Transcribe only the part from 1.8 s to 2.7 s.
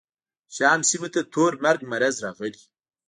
مرض راغلی.